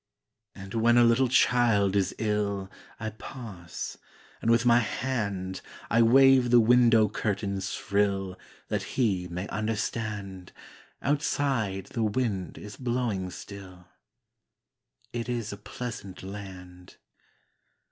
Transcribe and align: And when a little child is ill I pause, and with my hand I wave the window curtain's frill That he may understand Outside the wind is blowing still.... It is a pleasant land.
And 0.55 0.73
when 0.73 0.97
a 0.97 1.03
little 1.03 1.27
child 1.27 1.95
is 1.95 2.15
ill 2.17 2.71
I 2.99 3.11
pause, 3.11 3.99
and 4.41 4.49
with 4.49 4.65
my 4.65 4.79
hand 4.79 5.61
I 5.91 6.01
wave 6.01 6.49
the 6.49 6.59
window 6.59 7.07
curtain's 7.07 7.75
frill 7.75 8.35
That 8.69 8.81
he 8.97 9.27
may 9.27 9.47
understand 9.49 10.53
Outside 11.03 11.85
the 11.93 12.01
wind 12.03 12.57
is 12.57 12.77
blowing 12.77 13.29
still.... 13.29 13.89
It 15.13 15.29
is 15.29 15.53
a 15.53 15.57
pleasant 15.57 16.23
land. 16.23 16.97